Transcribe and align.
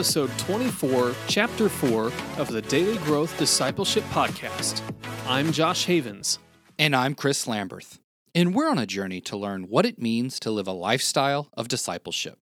episode 0.00 0.30
24, 0.38 1.14
chapter 1.28 1.68
4 1.68 2.06
of 2.38 2.48
the 2.48 2.62
Daily 2.62 2.96
Growth 3.04 3.36
Discipleship 3.36 4.02
Podcast. 4.04 4.80
I'm 5.26 5.52
Josh 5.52 5.84
Havens. 5.84 6.38
And 6.78 6.96
I'm 6.96 7.14
Chris 7.14 7.44
Lamberth. 7.44 7.98
And 8.34 8.54
we're 8.54 8.70
on 8.70 8.78
a 8.78 8.86
journey 8.86 9.20
to 9.20 9.36
learn 9.36 9.64
what 9.64 9.84
it 9.84 10.00
means 10.00 10.40
to 10.40 10.50
live 10.50 10.66
a 10.66 10.72
lifestyle 10.72 11.50
of 11.52 11.68
discipleship. 11.68 12.38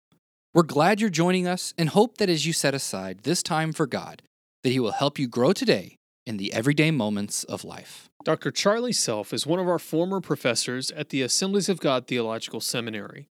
We're 0.54 0.62
glad 0.62 0.98
you're 0.98 1.10
joining 1.10 1.46
us 1.46 1.74
and 1.76 1.90
hope 1.90 2.16
that 2.16 2.30
as 2.30 2.46
you 2.46 2.54
set 2.54 2.72
aside 2.72 3.24
this 3.24 3.42
time 3.42 3.74
for 3.74 3.86
God, 3.86 4.22
that 4.62 4.70
He 4.70 4.80
will 4.80 4.92
help 4.92 5.18
you 5.18 5.28
grow 5.28 5.52
today 5.52 5.98
in 6.26 6.38
the 6.38 6.54
everyday 6.54 6.90
moments 6.90 7.44
of 7.44 7.64
life. 7.64 8.08
Dr. 8.24 8.50
Charlie 8.50 8.94
Self 8.94 9.34
is 9.34 9.46
one 9.46 9.60
of 9.60 9.68
our 9.68 9.78
former 9.78 10.22
professors 10.22 10.90
at 10.92 11.10
the 11.10 11.20
Assemblies 11.20 11.68
of 11.68 11.80
God 11.80 12.06
Theological 12.06 12.62
Seminary. 12.62 13.28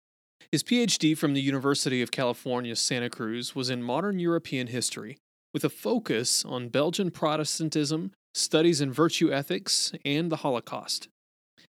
His 0.52 0.62
PhD 0.62 1.16
from 1.16 1.34
the 1.34 1.40
University 1.40 2.02
of 2.02 2.10
California, 2.10 2.76
Santa 2.76 3.10
Cruz 3.10 3.54
was 3.54 3.68
in 3.68 3.82
modern 3.82 4.18
European 4.18 4.68
history, 4.68 5.18
with 5.52 5.64
a 5.64 5.68
focus 5.68 6.44
on 6.44 6.68
Belgian 6.68 7.10
Protestantism, 7.10 8.12
studies 8.34 8.80
in 8.80 8.92
virtue 8.92 9.32
ethics, 9.32 9.92
and 10.04 10.30
the 10.30 10.36
Holocaust. 10.36 11.08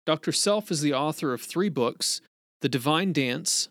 Dr. 0.06 0.32
Self 0.32 0.72
is 0.72 0.82
the 0.82 0.94
author 0.94 1.34
of 1.34 1.42
three 1.42 1.70
books 1.70 2.22
The 2.62 2.70
Divine 2.70 3.14
Dance, 3.14 3.70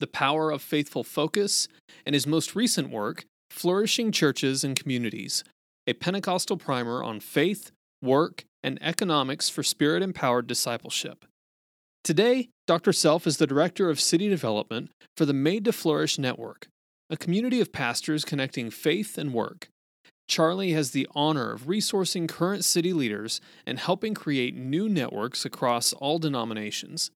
The 0.00 0.06
Power 0.06 0.50
of 0.50 0.62
Faithful 0.62 1.04
Focus, 1.04 1.68
and 2.06 2.14
his 2.14 2.26
most 2.26 2.54
recent 2.54 2.90
work, 2.90 3.24
Flourishing 3.50 4.12
Churches 4.12 4.62
and 4.62 4.76
Communities, 4.76 5.42
a 5.86 5.92
Pentecostal 5.92 6.56
primer 6.56 7.02
on 7.02 7.20
faith, 7.20 7.70
work, 8.02 8.44
and 8.62 8.78
economics 8.82 9.48
for 9.48 9.62
spirit 9.62 10.02
empowered 10.02 10.46
discipleship. 10.46 11.24
Today, 12.04 12.50
Dr. 12.66 12.92
Self 12.92 13.26
is 13.26 13.38
the 13.38 13.46
Director 13.46 13.88
of 13.88 13.98
City 13.98 14.28
Development 14.28 14.90
for 15.16 15.24
the 15.24 15.32
Made 15.32 15.64
to 15.64 15.72
Flourish 15.72 16.18
Network, 16.18 16.68
a 17.08 17.16
community 17.16 17.62
of 17.62 17.72
pastors 17.72 18.26
connecting 18.26 18.68
faith 18.70 19.16
and 19.16 19.32
work. 19.32 19.68
Charlie 20.28 20.72
has 20.72 20.90
the 20.90 21.08
honor 21.14 21.52
of 21.52 21.62
resourcing 21.62 22.28
current 22.28 22.62
city 22.62 22.92
leaders 22.92 23.40
and 23.66 23.78
helping 23.78 24.12
create 24.12 24.54
new 24.54 24.86
networks 24.86 25.46
across 25.46 25.94
all 25.94 26.18
denominations. 26.18 27.10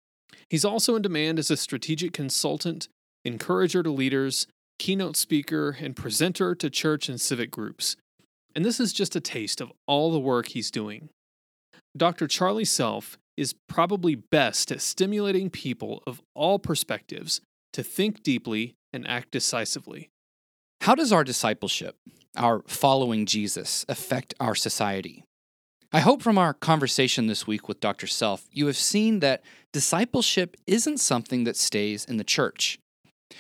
He's 0.51 0.67
also 0.67 0.97
in 0.97 1.03
demand 1.03 1.39
as 1.39 1.51
a 1.51 1.57
strategic 1.57 2.13
consultant, 2.13 2.89
encourager 3.25 3.83
to 3.83 3.91
leaders, 3.91 4.47
keynote 4.79 5.17
speaker, 5.17 5.79
and 5.81 5.97
presenter 5.97 6.55
to 6.57 6.69
church 6.69 7.09
and 7.09 7.19
civic 7.19 7.51
groups. 7.51 7.97
And 8.55 8.67
this 8.67 8.79
is 8.79 8.93
just 8.93 9.17
a 9.17 9.21
taste 9.21 9.63
of 9.63 9.73
all 9.87 10.13
the 10.13 10.21
work 10.21 10.49
he's 10.49 10.71
doing. 10.71 11.09
Dr. 11.97 12.27
Charlie 12.27 12.67
Self 12.67 13.17
is 13.37 13.55
probably 13.69 14.15
best 14.15 14.71
at 14.71 14.81
stimulating 14.81 15.51
people 15.51 16.03
of 16.07 16.23
all 16.35 16.59
perspectives 16.59 17.41
to 17.73 17.83
think 17.83 18.23
deeply 18.23 18.75
and 18.93 19.07
act 19.09 19.31
decisively. 19.33 20.11
How 20.83 20.95
does 20.95 21.13
our 21.13 21.25
discipleship, 21.25 21.97
our 22.37 22.63
following 22.67 23.27
Jesus, 23.27 23.85
affect 23.89 24.35
our 24.39 24.55
society? 24.55 25.25
I 25.93 26.01
hope 26.01 26.23
from 26.23 26.39
our 26.39 26.53
conversation 26.53 27.27
this 27.27 27.47
week 27.47 27.69
with 27.69 27.81
Dr. 27.81 28.07
Self, 28.07 28.47
you 28.51 28.67
have 28.67 28.77
seen 28.77 29.21
that 29.21 29.43
discipleship 29.73 30.57
isn't 30.67 30.99
something 30.99 31.45
that 31.45 31.57
stays 31.57 32.05
in 32.05 32.17
the 32.17 32.25
church. 32.25 32.79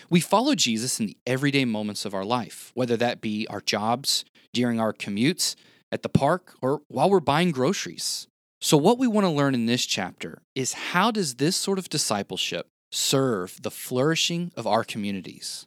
We 0.09 0.21
follow 0.21 0.55
Jesus 0.55 1.01
in 1.01 1.07
the 1.07 1.17
everyday 1.27 1.65
moments 1.65 2.05
of 2.05 2.15
our 2.15 2.25
life, 2.25 2.71
whether 2.75 2.97
that 2.97 3.21
be 3.21 3.47
our 3.49 3.61
jobs, 3.61 4.25
during 4.53 4.81
our 4.81 4.93
commutes, 4.93 5.57
at 5.91 6.03
the 6.03 6.09
park, 6.09 6.55
or 6.63 6.83
while 6.89 7.11
we're 7.11 7.21
buying 7.21 7.51
groceries. 7.51 8.27
So, 8.65 8.79
what 8.79 8.99
we 8.99 9.07
want 9.07 9.27
to 9.27 9.31
learn 9.31 9.55
in 9.55 9.67
this 9.67 9.85
chapter 9.85 10.41
is 10.55 10.73
how 10.73 11.11
does 11.11 11.35
this 11.35 11.55
sort 11.55 11.79
of 11.79 11.91
discipleship 11.91 12.71
serve 12.91 13.61
the 13.61 13.71
flourishing 13.71 14.53
of 14.57 14.67
our 14.67 14.85
communities? 14.85 15.67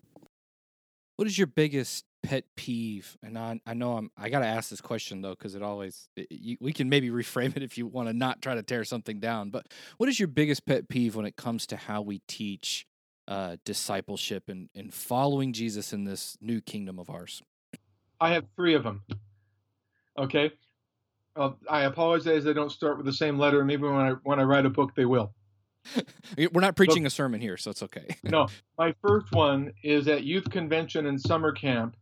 What 1.16 1.28
is 1.28 1.38
your 1.38 1.46
biggest 1.46 2.06
pet 2.24 2.46
peeve? 2.56 3.16
And 3.22 3.38
I, 3.38 3.62
I 3.68 3.76
know 3.76 3.98
I'm, 3.98 4.10
I 4.18 4.30
got 4.30 4.40
to 4.40 4.48
ask 4.48 4.72
this 4.72 4.82
question 4.82 5.22
though, 5.22 5.36
because 5.36 5.54
it 5.54 5.62
always, 5.62 6.10
it, 6.16 6.26
you, 6.32 6.58
we 6.60 6.74
can 6.74 6.90
maybe 6.90 7.10
reframe 7.12 7.56
it 7.56 7.62
if 7.62 7.78
you 7.78 7.86
want 7.86 8.10
to 8.10 8.14
not 8.14 8.42
try 8.42 8.56
to 8.56 8.64
tear 8.64 8.84
something 8.84 9.20
down. 9.20 9.52
But 9.52 9.68
what 9.98 10.10
is 10.10 10.20
your 10.20 10.28
biggest 10.28 10.66
pet 10.66 10.90
peeve 10.90 11.16
when 11.16 11.28
it 11.28 11.36
comes 11.36 11.68
to 11.68 11.76
how 11.76 12.02
we 12.02 12.24
teach 12.28 12.88
uh, 13.28 13.58
discipleship 13.64 14.50
and, 14.50 14.70
and 14.74 14.92
following 14.92 15.54
Jesus 15.54 15.94
in 15.94 16.06
this 16.06 16.36
new 16.42 16.62
kingdom 16.62 16.98
of 16.98 17.12
ours? 17.12 17.44
I 18.20 18.34
have 18.34 18.46
three 18.56 18.74
of 18.74 18.82
them. 18.82 19.04
Okay. 20.18 20.52
Uh, 21.38 21.52
I 21.70 21.84
apologize. 21.84 22.44
They 22.44 22.54
don't 22.54 22.72
start 22.72 22.98
with 22.98 23.06
the 23.06 23.14
same 23.14 23.38
letter. 23.38 23.64
Maybe 23.64 23.84
when 23.84 23.94
I 23.94 24.12
when 24.24 24.40
I 24.40 24.44
write 24.44 24.66
a 24.66 24.70
book, 24.70 24.96
they 24.96 25.06
will. 25.06 25.34
We're 26.38 26.62
not 26.62 26.76
preaching 26.76 27.06
a 27.06 27.10
sermon 27.10 27.40
here, 27.40 27.58
so 27.58 27.72
it's 27.72 27.84
okay. 27.84 28.18
no, 28.24 28.48
my 28.78 28.94
first 29.02 29.32
one 29.32 29.72
is 29.84 30.08
at 30.08 30.24
youth 30.24 30.50
convention 30.50 31.06
and 31.06 31.22
summer 31.22 31.52
camp. 31.52 31.96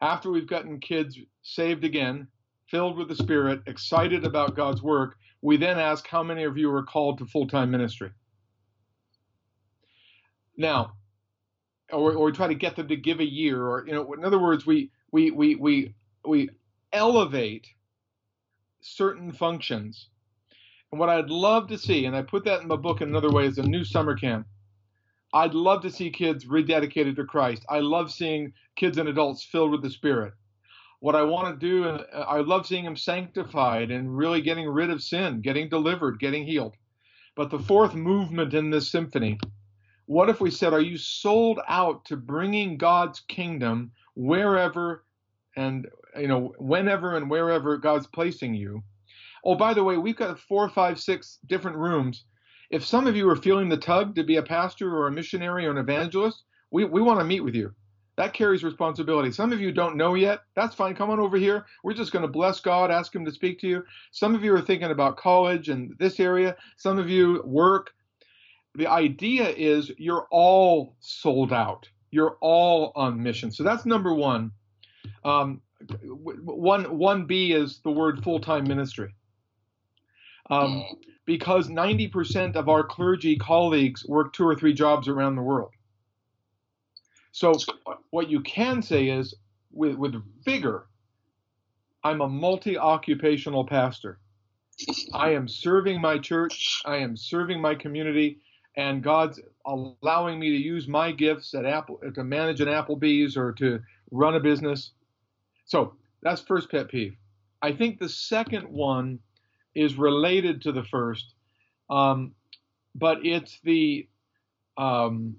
After 0.00 0.30
we've 0.30 0.46
gotten 0.46 0.80
kids 0.80 1.18
saved 1.42 1.84
again, 1.84 2.28
filled 2.70 2.96
with 2.96 3.08
the 3.08 3.16
Spirit, 3.16 3.62
excited 3.66 4.24
about 4.24 4.56
God's 4.56 4.82
work, 4.82 5.16
we 5.42 5.56
then 5.56 5.78
ask 5.78 6.06
how 6.06 6.22
many 6.22 6.44
of 6.44 6.56
you 6.56 6.72
are 6.72 6.82
called 6.82 7.18
to 7.18 7.26
full 7.26 7.46
time 7.46 7.70
ministry. 7.70 8.10
Now, 10.56 10.92
or, 11.92 12.12
or 12.12 12.26
we 12.26 12.32
try 12.32 12.48
to 12.48 12.54
get 12.54 12.76
them 12.76 12.88
to 12.88 12.96
give 12.96 13.20
a 13.20 13.28
year, 13.28 13.66
or 13.66 13.84
you 13.86 13.92
know, 13.92 14.12
in 14.12 14.24
other 14.24 14.38
words, 14.38 14.64
we 14.64 14.90
we 15.10 15.30
we 15.30 15.56
we 15.56 15.94
we 16.26 16.50
elevate 16.92 17.66
certain 18.84 19.32
functions. 19.32 20.08
And 20.92 21.00
what 21.00 21.08
I'd 21.08 21.30
love 21.30 21.68
to 21.68 21.78
see, 21.78 22.04
and 22.04 22.14
I 22.14 22.22
put 22.22 22.44
that 22.44 22.60
in 22.60 22.68
my 22.68 22.76
book 22.76 23.00
in 23.00 23.08
another 23.08 23.30
way, 23.30 23.46
is 23.46 23.58
a 23.58 23.62
new 23.62 23.82
summer 23.82 24.14
camp. 24.16 24.46
I'd 25.32 25.54
love 25.54 25.82
to 25.82 25.90
see 25.90 26.10
kids 26.10 26.44
rededicated 26.44 27.16
to 27.16 27.24
Christ. 27.24 27.64
I 27.68 27.80
love 27.80 28.12
seeing 28.12 28.52
kids 28.76 28.98
and 28.98 29.08
adults 29.08 29.42
filled 29.42 29.72
with 29.72 29.82
the 29.82 29.90
Spirit. 29.90 30.34
What 31.00 31.16
I 31.16 31.22
want 31.22 31.58
to 31.58 31.66
do, 31.66 31.84
uh, 31.84 32.24
I 32.28 32.40
love 32.40 32.66
seeing 32.66 32.84
them 32.84 32.96
sanctified 32.96 33.90
and 33.90 34.16
really 34.16 34.42
getting 34.42 34.68
rid 34.68 34.90
of 34.90 35.02
sin, 35.02 35.40
getting 35.40 35.68
delivered, 35.68 36.20
getting 36.20 36.44
healed. 36.44 36.76
But 37.34 37.50
the 37.50 37.58
fourth 37.58 37.94
movement 37.94 38.54
in 38.54 38.70
this 38.70 38.90
symphony, 38.90 39.38
what 40.06 40.28
if 40.28 40.40
we 40.40 40.50
said, 40.50 40.72
Are 40.72 40.80
you 40.80 40.98
sold 40.98 41.58
out 41.66 42.04
to 42.06 42.16
bringing 42.16 42.76
God's 42.76 43.20
kingdom 43.20 43.92
wherever 44.14 45.04
and 45.56 45.88
you 46.18 46.28
know, 46.28 46.54
whenever 46.58 47.16
and 47.16 47.30
wherever 47.30 47.76
God's 47.76 48.06
placing 48.06 48.54
you. 48.54 48.82
Oh, 49.44 49.54
by 49.54 49.74
the 49.74 49.84
way, 49.84 49.98
we've 49.98 50.16
got 50.16 50.40
four, 50.40 50.68
five, 50.68 50.98
six 50.98 51.38
different 51.46 51.76
rooms. 51.76 52.24
If 52.70 52.84
some 52.84 53.06
of 53.06 53.16
you 53.16 53.28
are 53.28 53.36
feeling 53.36 53.68
the 53.68 53.76
tug 53.76 54.14
to 54.16 54.24
be 54.24 54.36
a 54.36 54.42
pastor 54.42 54.94
or 54.94 55.06
a 55.06 55.12
missionary 55.12 55.66
or 55.66 55.70
an 55.70 55.78
evangelist, 55.78 56.44
we, 56.70 56.84
we 56.84 57.02
want 57.02 57.20
to 57.20 57.24
meet 57.24 57.40
with 57.40 57.54
you. 57.54 57.72
That 58.16 58.32
carries 58.32 58.62
responsibility. 58.62 59.32
Some 59.32 59.52
of 59.52 59.60
you 59.60 59.72
don't 59.72 59.96
know 59.96 60.14
yet. 60.14 60.40
That's 60.54 60.74
fine. 60.74 60.94
Come 60.94 61.10
on 61.10 61.18
over 61.18 61.36
here. 61.36 61.66
We're 61.82 61.94
just 61.94 62.12
going 62.12 62.24
to 62.24 62.30
bless 62.30 62.60
God, 62.60 62.90
ask 62.90 63.14
Him 63.14 63.24
to 63.24 63.32
speak 63.32 63.58
to 63.60 63.68
you. 63.68 63.84
Some 64.12 64.34
of 64.34 64.44
you 64.44 64.54
are 64.54 64.60
thinking 64.60 64.90
about 64.90 65.16
college 65.16 65.68
and 65.68 65.94
this 65.98 66.20
area. 66.20 66.56
Some 66.76 66.98
of 66.98 67.10
you 67.10 67.42
work. 67.44 67.92
The 68.76 68.86
idea 68.86 69.48
is 69.48 69.90
you're 69.98 70.26
all 70.30 70.96
sold 71.00 71.52
out. 71.52 71.88
You're 72.10 72.36
all 72.40 72.92
on 72.94 73.22
mission. 73.22 73.50
So 73.50 73.64
that's 73.64 73.84
number 73.84 74.14
one. 74.14 74.52
Um, 75.24 75.60
one 76.02 76.98
one 76.98 77.26
B 77.26 77.52
is 77.52 77.80
the 77.84 77.90
word 77.90 78.22
full 78.22 78.40
time 78.40 78.64
ministry. 78.64 79.14
Um, 80.50 80.84
because 81.24 81.68
90% 81.68 82.54
of 82.54 82.68
our 82.68 82.84
clergy 82.84 83.36
colleagues 83.36 84.04
work 84.06 84.34
two 84.34 84.46
or 84.46 84.54
three 84.54 84.74
jobs 84.74 85.08
around 85.08 85.36
the 85.36 85.42
world. 85.42 85.70
So 87.32 87.54
what 88.10 88.30
you 88.30 88.40
can 88.42 88.82
say 88.82 89.08
is 89.08 89.34
with, 89.72 89.96
with 89.96 90.14
vigor, 90.44 90.86
I'm 92.04 92.20
a 92.20 92.28
multi-occupational 92.28 93.66
pastor. 93.66 94.18
I 95.12 95.30
am 95.30 95.48
serving 95.48 96.00
my 96.00 96.18
church, 96.18 96.82
I 96.84 96.96
am 96.96 97.16
serving 97.16 97.60
my 97.60 97.74
community, 97.74 98.40
and 98.76 99.02
God's 99.02 99.40
allowing 99.64 100.38
me 100.38 100.50
to 100.50 100.56
use 100.56 100.86
my 100.86 101.12
gifts 101.12 101.54
at 101.54 101.64
Apple 101.64 102.00
to 102.14 102.24
manage 102.24 102.60
an 102.60 102.68
Applebee's 102.68 103.36
or 103.36 103.52
to 103.52 103.80
run 104.10 104.34
a 104.34 104.40
business. 104.40 104.92
So 105.64 105.94
that's 106.22 106.42
first 106.42 106.70
pet 106.70 106.88
peeve. 106.88 107.16
I 107.62 107.72
think 107.72 107.98
the 107.98 108.08
second 108.08 108.68
one 108.68 109.20
is 109.74 109.96
related 109.96 110.62
to 110.62 110.72
the 110.72 110.84
first, 110.84 111.34
um, 111.90 112.34
but 112.94 113.24
it's 113.24 113.58
the 113.64 114.08
um, 114.76 115.36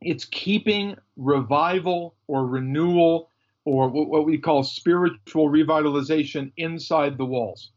it's 0.00 0.24
keeping 0.26 0.96
revival 1.16 2.14
or 2.26 2.46
renewal 2.46 3.30
or 3.64 3.88
what 3.88 4.24
we 4.24 4.38
call 4.38 4.62
spiritual 4.62 5.50
revitalization 5.50 6.52
inside 6.56 7.18
the 7.18 7.24
walls. 7.24 7.72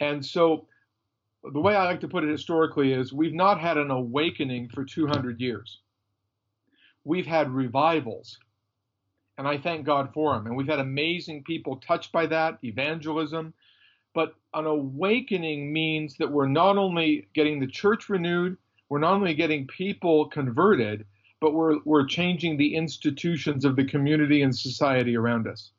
And 0.00 0.24
so 0.24 0.68
the 1.52 1.60
way 1.60 1.74
I 1.74 1.84
like 1.84 2.00
to 2.00 2.08
put 2.08 2.22
it 2.22 2.30
historically 2.30 2.92
is 2.92 3.12
we've 3.12 3.34
not 3.34 3.60
had 3.60 3.76
an 3.76 3.90
awakening 3.90 4.68
for 4.68 4.84
200 4.84 5.40
years. 5.40 5.80
We've 7.02 7.26
had 7.26 7.50
revivals 7.50 8.38
and 9.38 9.48
I 9.48 9.58
thank 9.58 9.84
God 9.84 10.10
for 10.14 10.34
them. 10.34 10.46
And 10.46 10.56
we've 10.56 10.68
had 10.68 10.78
amazing 10.78 11.44
people 11.44 11.76
touched 11.76 12.12
by 12.12 12.26
that, 12.26 12.58
evangelism. 12.62 13.54
But 14.14 14.34
an 14.52 14.66
awakening 14.66 15.72
means 15.72 16.16
that 16.18 16.30
we're 16.30 16.46
not 16.46 16.78
only 16.78 17.28
getting 17.34 17.58
the 17.58 17.66
church 17.66 18.08
renewed, 18.08 18.56
we're 18.88 19.00
not 19.00 19.14
only 19.14 19.34
getting 19.34 19.66
people 19.66 20.28
converted, 20.28 21.04
but 21.40 21.52
we're 21.52 21.78
we're 21.84 22.06
changing 22.06 22.56
the 22.56 22.74
institutions 22.74 23.64
of 23.64 23.76
the 23.76 23.84
community 23.84 24.42
and 24.42 24.56
society 24.56 25.16
around 25.16 25.48
us. 25.48 25.72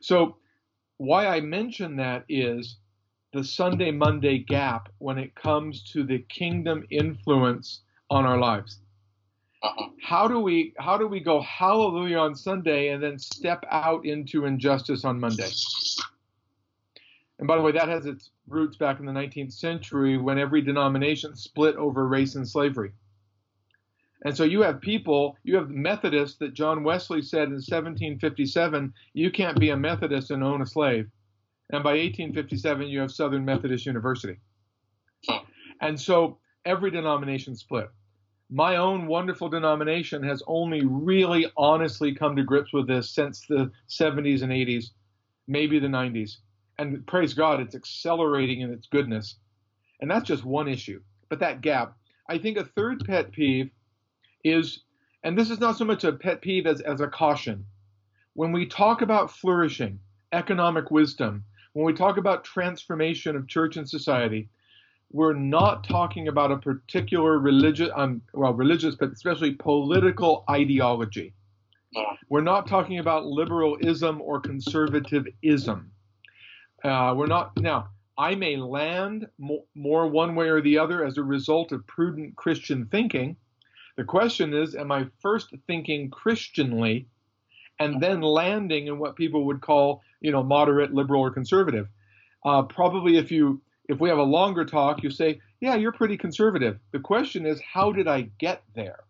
So 0.00 0.36
why 0.98 1.26
I 1.26 1.40
mention 1.40 1.96
that 1.96 2.24
is 2.28 2.76
the 3.32 3.42
Sunday 3.44 3.90
Monday 3.90 4.38
gap 4.38 4.88
when 4.98 5.18
it 5.18 5.34
comes 5.34 5.82
to 5.92 6.04
the 6.04 6.18
kingdom 6.28 6.84
influence 6.90 7.82
on 8.10 8.26
our 8.26 8.38
lives. 8.38 8.79
Uh-huh. 9.62 9.88
How 10.02 10.26
do 10.26 10.40
we 10.40 10.72
how 10.78 10.96
do 10.96 11.06
we 11.06 11.20
go 11.20 11.40
hallelujah 11.42 12.18
on 12.18 12.34
Sunday 12.34 12.88
and 12.88 13.02
then 13.02 13.18
step 13.18 13.64
out 13.70 14.06
into 14.06 14.46
injustice 14.46 15.04
on 15.04 15.20
Monday? 15.20 15.50
And 17.38 17.46
by 17.46 17.56
the 17.56 17.62
way, 17.62 17.72
that 17.72 17.88
has 17.88 18.06
its 18.06 18.30
roots 18.48 18.76
back 18.76 19.00
in 19.00 19.06
the 19.06 19.12
19th 19.12 19.52
century 19.52 20.18
when 20.18 20.38
every 20.38 20.60
denomination 20.60 21.34
split 21.36 21.76
over 21.76 22.06
race 22.06 22.34
and 22.34 22.46
slavery. 22.46 22.92
And 24.24 24.36
so 24.36 24.44
you 24.44 24.60
have 24.60 24.80
people, 24.82 25.36
you 25.42 25.56
have 25.56 25.70
Methodists 25.70 26.36
that 26.38 26.52
John 26.52 26.82
Wesley 26.84 27.22
said 27.22 27.44
in 27.48 27.54
1757, 27.54 28.92
you 29.14 29.30
can't 29.30 29.58
be 29.58 29.70
a 29.70 29.76
Methodist 29.76 30.30
and 30.30 30.44
own 30.44 30.60
a 30.60 30.66
slave. 30.66 31.08
And 31.70 31.82
by 31.82 31.92
1857, 31.92 32.88
you 32.88 33.00
have 33.00 33.10
Southern 33.10 33.44
Methodist 33.44 33.86
University. 33.86 34.38
And 35.80 35.98
so 35.98 36.38
every 36.66 36.90
denomination 36.90 37.56
split. 37.56 37.90
My 38.52 38.76
own 38.76 39.06
wonderful 39.06 39.48
denomination 39.48 40.24
has 40.24 40.42
only 40.48 40.84
really 40.84 41.46
honestly 41.56 42.12
come 42.14 42.34
to 42.34 42.42
grips 42.42 42.72
with 42.72 42.88
this 42.88 43.08
since 43.08 43.46
the 43.46 43.70
70s 43.88 44.42
and 44.42 44.50
80s, 44.50 44.90
maybe 45.46 45.78
the 45.78 45.86
90s. 45.86 46.38
And 46.76 47.06
praise 47.06 47.32
God, 47.32 47.60
it's 47.60 47.76
accelerating 47.76 48.62
in 48.62 48.72
its 48.72 48.88
goodness. 48.88 49.36
And 50.00 50.10
that's 50.10 50.26
just 50.26 50.44
one 50.44 50.66
issue. 50.66 51.00
But 51.28 51.38
that 51.38 51.60
gap. 51.60 51.96
I 52.28 52.38
think 52.38 52.56
a 52.56 52.64
third 52.64 53.04
pet 53.04 53.30
peeve 53.30 53.70
is, 54.42 54.82
and 55.22 55.38
this 55.38 55.50
is 55.50 55.60
not 55.60 55.76
so 55.76 55.84
much 55.84 56.02
a 56.02 56.12
pet 56.12 56.42
peeve 56.42 56.66
as, 56.66 56.80
as 56.80 57.00
a 57.00 57.06
caution. 57.06 57.66
When 58.34 58.50
we 58.50 58.66
talk 58.66 59.00
about 59.00 59.30
flourishing, 59.30 60.00
economic 60.32 60.90
wisdom, 60.90 61.44
when 61.72 61.84
we 61.84 61.92
talk 61.92 62.16
about 62.16 62.42
transformation 62.42 63.36
of 63.36 63.46
church 63.46 63.76
and 63.76 63.88
society, 63.88 64.48
we're 65.12 65.34
not 65.34 65.84
talking 65.84 66.28
about 66.28 66.52
a 66.52 66.56
particular 66.56 67.38
religious, 67.38 67.90
um, 67.96 68.22
well, 68.32 68.54
religious, 68.54 68.94
but 68.94 69.12
especially 69.12 69.52
political 69.52 70.44
ideology. 70.48 71.34
We're 72.28 72.42
not 72.42 72.68
talking 72.68 73.00
about 73.00 73.26
liberalism 73.26 74.20
or 74.20 74.40
conservatism. 74.40 75.90
Uh, 76.84 77.14
we're 77.16 77.26
not 77.26 77.60
now. 77.60 77.88
I 78.16 78.36
may 78.36 78.56
land 78.56 79.26
more, 79.38 79.64
more 79.74 80.06
one 80.06 80.36
way 80.36 80.48
or 80.48 80.60
the 80.60 80.78
other 80.78 81.04
as 81.04 81.18
a 81.18 81.22
result 81.22 81.72
of 81.72 81.86
prudent 81.86 82.36
Christian 82.36 82.86
thinking. 82.86 83.36
The 83.96 84.04
question 84.04 84.54
is, 84.54 84.76
am 84.76 84.92
I 84.92 85.06
first 85.20 85.52
thinking 85.66 86.10
Christianly 86.10 87.08
and 87.80 88.00
then 88.00 88.20
landing 88.20 88.86
in 88.86 88.98
what 88.98 89.16
people 89.16 89.46
would 89.46 89.60
call, 89.60 90.02
you 90.20 90.30
know, 90.30 90.44
moderate, 90.44 90.94
liberal, 90.94 91.22
or 91.22 91.30
conservative? 91.30 91.88
Uh, 92.44 92.62
probably 92.62 93.16
if 93.16 93.32
you 93.32 93.60
if 93.90 94.00
we 94.00 94.08
have 94.08 94.18
a 94.18 94.22
longer 94.22 94.64
talk, 94.64 95.02
you 95.02 95.10
say, 95.10 95.40
yeah, 95.60 95.74
you're 95.74 95.92
pretty 95.92 96.16
conservative. 96.16 96.78
The 96.92 97.00
question 97.00 97.46
is, 97.46 97.60
how 97.60 97.92
did 97.92 98.08
I 98.08 98.30
get 98.38 98.62
there? 98.74 99.00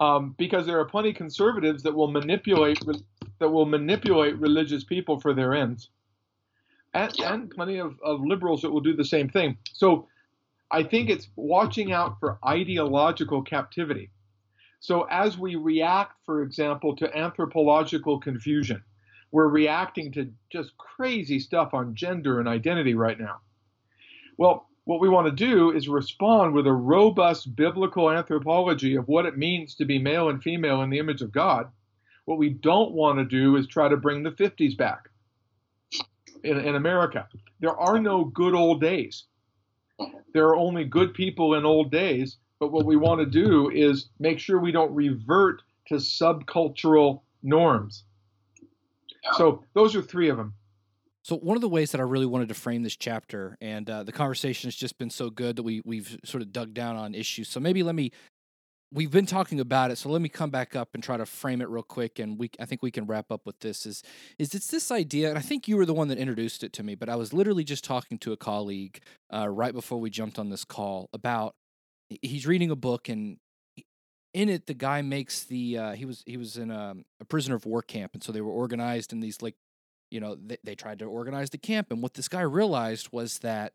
Um, 0.00 0.34
because 0.38 0.66
there 0.66 0.78
are 0.78 0.84
plenty 0.84 1.10
of 1.10 1.16
conservatives 1.16 1.82
that 1.82 1.94
will 1.94 2.10
manipulate 2.10 2.80
that 3.40 3.48
will 3.48 3.66
manipulate 3.66 4.36
religious 4.38 4.82
people 4.82 5.20
for 5.20 5.32
their 5.32 5.54
ends, 5.54 5.90
and, 6.94 7.12
and 7.20 7.50
plenty 7.50 7.78
of, 7.78 7.96
of 8.02 8.20
liberals 8.20 8.62
that 8.62 8.70
will 8.70 8.80
do 8.80 8.96
the 8.96 9.04
same 9.04 9.28
thing. 9.28 9.56
So 9.72 10.08
I 10.70 10.82
think 10.82 11.08
it's 11.08 11.28
watching 11.36 11.92
out 11.92 12.18
for 12.18 12.38
ideological 12.46 13.42
captivity. 13.42 14.10
So 14.80 15.06
as 15.10 15.38
we 15.38 15.54
react, 15.56 16.16
for 16.24 16.42
example, 16.42 16.96
to 16.96 17.16
anthropological 17.16 18.20
confusion, 18.20 18.82
we're 19.30 19.48
reacting 19.48 20.12
to 20.12 20.32
just 20.50 20.76
crazy 20.78 21.38
stuff 21.38 21.74
on 21.74 21.94
gender 21.94 22.40
and 22.40 22.48
identity 22.48 22.94
right 22.94 23.18
now. 23.18 23.40
Well, 24.36 24.68
what 24.84 25.00
we 25.00 25.08
want 25.08 25.26
to 25.26 25.32
do 25.32 25.70
is 25.70 25.86
respond 25.88 26.54
with 26.54 26.66
a 26.66 26.72
robust 26.72 27.54
biblical 27.54 28.10
anthropology 28.10 28.94
of 28.94 29.06
what 29.06 29.26
it 29.26 29.36
means 29.36 29.74
to 29.74 29.84
be 29.84 29.98
male 29.98 30.30
and 30.30 30.42
female 30.42 30.80
in 30.80 30.88
the 30.88 30.98
image 30.98 31.20
of 31.20 31.30
God. 31.30 31.70
What 32.24 32.38
we 32.38 32.48
don't 32.50 32.92
want 32.92 33.18
to 33.18 33.24
do 33.24 33.56
is 33.56 33.66
try 33.66 33.88
to 33.88 33.96
bring 33.98 34.22
the 34.22 34.30
50s 34.30 34.76
back 34.76 35.10
in, 36.42 36.58
in 36.58 36.74
America. 36.74 37.28
There 37.60 37.76
are 37.78 37.98
no 37.98 38.24
good 38.24 38.54
old 38.54 38.80
days. 38.80 39.24
There 40.32 40.46
are 40.46 40.56
only 40.56 40.84
good 40.84 41.12
people 41.12 41.54
in 41.54 41.66
old 41.66 41.90
days, 41.90 42.38
but 42.60 42.72
what 42.72 42.86
we 42.86 42.96
want 42.96 43.20
to 43.20 43.26
do 43.26 43.70
is 43.70 44.08
make 44.18 44.38
sure 44.38 44.58
we 44.58 44.72
don't 44.72 44.94
revert 44.94 45.62
to 45.88 45.94
subcultural 45.96 47.22
norms. 47.42 48.04
So 49.36 49.64
those 49.74 49.94
are 49.96 50.02
three 50.02 50.28
of 50.28 50.36
them. 50.36 50.54
So 51.22 51.36
one 51.36 51.56
of 51.56 51.60
the 51.60 51.68
ways 51.68 51.92
that 51.92 52.00
I 52.00 52.04
really 52.04 52.26
wanted 52.26 52.48
to 52.48 52.54
frame 52.54 52.82
this 52.82 52.96
chapter, 52.96 53.58
and 53.60 53.88
uh, 53.90 54.02
the 54.02 54.12
conversation 54.12 54.68
has 54.68 54.74
just 54.74 54.98
been 54.98 55.10
so 55.10 55.30
good 55.30 55.56
that 55.56 55.62
we 55.62 55.82
we've 55.84 56.18
sort 56.24 56.42
of 56.42 56.52
dug 56.52 56.72
down 56.72 56.96
on 56.96 57.14
issues. 57.14 57.48
So 57.48 57.60
maybe 57.60 57.82
let 57.82 57.94
me. 57.94 58.12
We've 58.90 59.10
been 59.10 59.26
talking 59.26 59.60
about 59.60 59.90
it, 59.90 59.98
so 59.98 60.08
let 60.08 60.22
me 60.22 60.30
come 60.30 60.48
back 60.48 60.74
up 60.74 60.88
and 60.94 61.02
try 61.02 61.18
to 61.18 61.26
frame 61.26 61.60
it 61.60 61.68
real 61.68 61.82
quick, 61.82 62.18
and 62.18 62.38
we 62.38 62.50
I 62.58 62.64
think 62.64 62.82
we 62.82 62.90
can 62.90 63.04
wrap 63.04 63.30
up 63.30 63.44
with 63.44 63.60
this. 63.60 63.84
Is 63.84 64.02
is 64.38 64.54
it's 64.54 64.68
this 64.68 64.90
idea, 64.90 65.28
and 65.28 65.36
I 65.36 65.42
think 65.42 65.68
you 65.68 65.76
were 65.76 65.84
the 65.84 65.92
one 65.92 66.08
that 66.08 66.16
introduced 66.16 66.64
it 66.64 66.72
to 66.74 66.82
me, 66.82 66.94
but 66.94 67.10
I 67.10 67.16
was 67.16 67.34
literally 67.34 67.64
just 67.64 67.84
talking 67.84 68.16
to 68.20 68.32
a 68.32 68.36
colleague 68.38 69.00
uh, 69.30 69.50
right 69.50 69.74
before 69.74 70.00
we 70.00 70.08
jumped 70.08 70.38
on 70.38 70.48
this 70.48 70.64
call 70.64 71.10
about 71.12 71.54
he's 72.22 72.46
reading 72.46 72.70
a 72.70 72.76
book 72.76 73.10
and 73.10 73.36
in 74.38 74.48
it 74.48 74.66
the 74.66 74.74
guy 74.74 75.02
makes 75.02 75.42
the 75.42 75.76
uh, 75.76 75.92
he 75.92 76.04
was 76.04 76.22
he 76.24 76.36
was 76.36 76.56
in 76.56 76.70
a, 76.70 76.94
a, 77.20 77.24
prisoner 77.24 77.56
of 77.56 77.66
war 77.66 77.82
camp 77.82 78.14
and 78.14 78.22
so 78.22 78.30
they 78.30 78.40
were 78.40 78.52
organized 78.52 79.12
in 79.12 79.18
these 79.18 79.42
like 79.42 79.56
you 80.12 80.20
know 80.20 80.36
they, 80.36 80.56
they 80.62 80.76
tried 80.76 81.00
to 81.00 81.06
organize 81.06 81.50
the 81.50 81.58
camp 81.58 81.88
and 81.90 82.00
what 82.00 82.14
this 82.14 82.28
guy 82.28 82.40
realized 82.40 83.08
was 83.10 83.40
that 83.40 83.72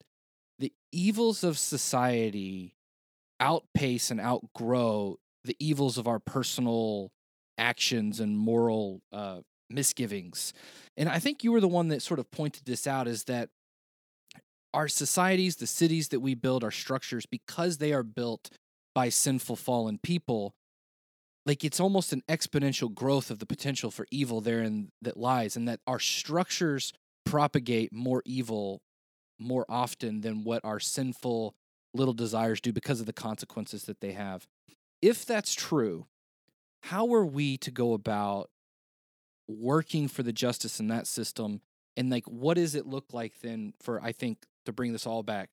the 0.60 0.72
evils 0.94 1.44
of 1.44 1.60
society 1.60 2.76
outpace 3.42 4.10
and 4.10 4.22
outgrow 4.22 5.20
the 5.44 5.58
evils 5.60 5.98
of 5.98 6.08
our 6.08 6.20
personal 6.20 7.12
actions 7.58 8.22
and 8.22 8.38
moral 8.38 9.02
uh, 9.12 9.42
misgivings. 9.70 10.54
And 10.96 11.10
i 11.10 11.20
think 11.20 11.44
you 11.44 11.52
were 11.52 11.62
the 11.62 11.68
one 11.68 11.90
that 11.90 12.02
sort 12.02 12.22
of 12.22 12.32
pointed 12.32 12.64
this 12.64 12.88
out 12.88 13.06
is 13.06 13.26
that 13.26 13.50
our 14.74 14.88
societies 14.88 15.58
the 15.58 15.68
cities 15.68 16.08
that 16.08 16.22
we 16.22 16.36
build 16.36 16.64
our 16.64 16.72
structures 16.72 17.26
because 17.26 17.80
they 17.80 17.92
are 17.92 18.02
built 18.02 18.50
by 18.94 19.10
sinful 19.10 19.56
fallen 19.56 19.98
people 19.98 20.54
like 21.46 21.64
it's 21.64 21.80
almost 21.80 22.14
an 22.14 22.24
exponential 22.30 22.94
growth 22.94 23.30
of 23.30 23.40
the 23.40 23.46
potential 23.46 23.92
for 23.92 24.06
evil 24.12 24.42
therein 24.42 24.92
that 25.02 25.18
lies 25.18 25.56
and 25.56 25.68
that 25.68 25.80
our 25.88 26.00
structures 26.00 26.94
propagate 27.26 27.92
more 27.92 28.22
evil 28.26 28.82
more 29.40 29.66
often 29.68 30.22
than 30.22 30.44
what 30.44 30.64
our 30.64 30.80
sinful 30.80 31.56
little 31.94 32.14
desires 32.14 32.62
do 32.62 32.72
because 32.72 33.00
of 33.00 33.06
the 33.06 33.14
consequences 33.14 33.84
that 33.84 34.00
they 34.00 34.14
have. 34.14 34.48
If 35.02 35.26
that's 35.26 35.54
true 35.54 36.08
how 36.84 37.14
are 37.14 37.26
we 37.26 37.58
to 37.58 37.72
go 37.72 37.94
about 37.94 38.50
working 39.48 40.10
for 40.10 40.22
the 40.22 40.34
justice 40.34 40.82
in 40.82 40.88
that 40.88 41.08
system? 41.08 41.62
And 41.96 42.10
like 42.10 42.26
what 42.26 42.56
does 42.56 42.76
it 42.76 42.86
look 42.86 43.14
like 43.14 43.40
then 43.42 43.74
for 43.82 44.02
i 44.02 44.12
think 44.12 44.40
to 44.66 44.74
bring 44.74 44.94
this 44.94 45.06
all 45.06 45.24
back 45.24 45.50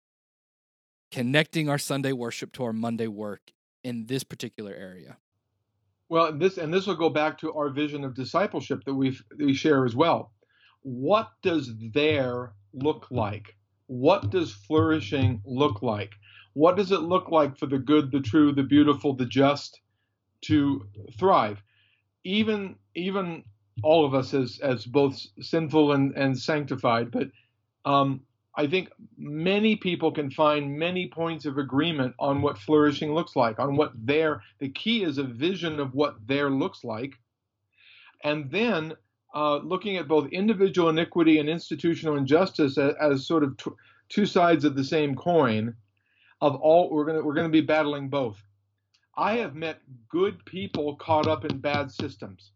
connecting 1.10 1.68
our 1.68 1.78
Sunday 1.78 2.12
worship 2.12 2.52
to 2.52 2.64
our 2.64 2.72
Monday 2.72 3.06
work 3.06 3.52
in 3.82 4.06
this 4.06 4.24
particular 4.24 4.72
area. 4.72 5.16
Well, 6.08 6.32
this 6.32 6.58
and 6.58 6.74
this 6.74 6.86
will 6.86 6.96
go 6.96 7.10
back 7.10 7.38
to 7.38 7.52
our 7.54 7.70
vision 7.70 8.04
of 8.04 8.14
discipleship 8.14 8.84
that 8.84 8.94
we 8.94 9.16
we 9.38 9.54
share 9.54 9.84
as 9.84 9.94
well. 9.94 10.32
What 10.82 11.30
does 11.42 11.72
there 11.94 12.52
look 12.72 13.06
like? 13.10 13.56
What 13.86 14.30
does 14.30 14.52
flourishing 14.52 15.40
look 15.44 15.82
like? 15.82 16.12
What 16.54 16.76
does 16.76 16.90
it 16.90 17.00
look 17.00 17.30
like 17.30 17.56
for 17.56 17.66
the 17.66 17.78
good, 17.78 18.10
the 18.10 18.20
true, 18.20 18.52
the 18.52 18.64
beautiful, 18.64 19.14
the 19.14 19.26
just 19.26 19.80
to 20.42 20.86
thrive? 21.18 21.62
Even 22.24 22.76
even 22.94 23.44
all 23.82 24.04
of 24.04 24.14
us 24.14 24.34
as 24.34 24.58
as 24.60 24.84
both 24.84 25.20
sinful 25.40 25.92
and, 25.92 26.12
and 26.16 26.38
sanctified, 26.38 27.10
but 27.12 27.28
um, 27.84 28.22
I 28.60 28.66
think 28.66 28.90
many 29.16 29.74
people 29.74 30.12
can 30.12 30.30
find 30.30 30.78
many 30.78 31.08
points 31.08 31.46
of 31.46 31.56
agreement 31.56 32.14
on 32.18 32.42
what 32.42 32.58
flourishing 32.58 33.14
looks 33.14 33.34
like, 33.34 33.58
on 33.58 33.74
what 33.74 33.92
their, 33.96 34.42
the 34.58 34.68
key 34.68 35.02
is 35.02 35.16
a 35.16 35.24
vision 35.24 35.80
of 35.80 35.94
what 35.94 36.16
there 36.26 36.50
looks 36.50 36.84
like. 36.84 37.14
And 38.22 38.50
then 38.50 38.92
uh, 39.34 39.56
looking 39.58 39.96
at 39.96 40.08
both 40.08 40.28
individual 40.30 40.90
iniquity 40.90 41.38
and 41.38 41.48
institutional 41.48 42.18
injustice 42.18 42.76
as, 42.76 42.92
as 43.00 43.26
sort 43.26 43.44
of 43.44 43.56
t- 43.56 43.70
two 44.10 44.26
sides 44.26 44.66
of 44.66 44.76
the 44.76 44.84
same 44.84 45.14
coin 45.14 45.74
of 46.42 46.56
all, 46.56 46.90
we're 46.90 47.06
to, 47.06 47.22
we're 47.22 47.34
going 47.34 47.46
to 47.46 47.50
be 47.50 47.62
battling 47.62 48.10
both. 48.10 48.42
I 49.16 49.38
have 49.38 49.54
met 49.54 49.80
good 50.10 50.44
people 50.44 50.96
caught 50.96 51.26
up 51.26 51.46
in 51.46 51.60
bad 51.60 51.90
systems. 51.90 52.52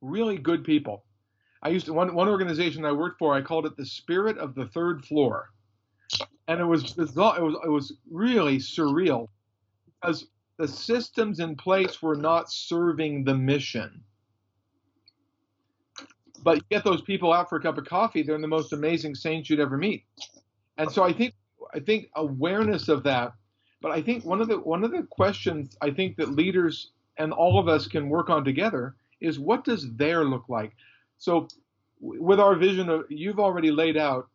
Really 0.00 0.38
good 0.38 0.64
people. 0.64 1.04
I 1.66 1.70
used 1.70 1.86
to 1.86 1.92
one 1.92 2.14
one 2.14 2.28
organization 2.28 2.84
I 2.84 2.92
worked 2.92 3.18
for. 3.18 3.34
I 3.34 3.42
called 3.42 3.66
it 3.66 3.76
the 3.76 3.84
Spirit 3.84 4.38
of 4.38 4.54
the 4.54 4.66
Third 4.66 5.04
Floor, 5.04 5.50
and 6.46 6.60
it 6.60 6.64
was 6.64 6.96
it 6.96 7.16
was 7.16 7.56
it 7.64 7.68
was 7.68 7.92
really 8.08 8.58
surreal 8.58 9.26
because 10.00 10.28
the 10.58 10.68
systems 10.68 11.40
in 11.40 11.56
place 11.56 12.00
were 12.00 12.14
not 12.14 12.52
serving 12.52 13.24
the 13.24 13.34
mission. 13.34 14.04
But 16.44 16.58
you 16.58 16.62
get 16.70 16.84
those 16.84 17.02
people 17.02 17.32
out 17.32 17.48
for 17.48 17.56
a 17.56 17.60
cup 17.60 17.78
of 17.78 17.84
coffee, 17.84 18.22
they're 18.22 18.40
the 18.40 18.46
most 18.46 18.72
amazing 18.72 19.16
saints 19.16 19.50
you'd 19.50 19.58
ever 19.58 19.76
meet. 19.76 20.04
And 20.78 20.88
so 20.88 21.02
I 21.02 21.12
think 21.12 21.34
I 21.74 21.80
think 21.80 22.10
awareness 22.14 22.86
of 22.86 23.02
that, 23.02 23.32
but 23.82 23.90
I 23.90 24.02
think 24.02 24.24
one 24.24 24.40
of 24.40 24.46
the 24.46 24.60
one 24.60 24.84
of 24.84 24.92
the 24.92 25.02
questions 25.02 25.76
I 25.82 25.90
think 25.90 26.16
that 26.18 26.30
leaders 26.30 26.92
and 27.18 27.32
all 27.32 27.58
of 27.58 27.66
us 27.66 27.88
can 27.88 28.08
work 28.08 28.30
on 28.30 28.44
together 28.44 28.94
is 29.20 29.40
what 29.40 29.64
does 29.64 29.92
there 29.96 30.24
look 30.24 30.48
like? 30.48 30.70
So 31.18 31.48
with 32.00 32.40
our 32.40 32.54
vision 32.54 32.88
of 32.88 33.04
you've 33.08 33.40
already 33.40 33.70
laid 33.70 33.96
out, 33.96 34.28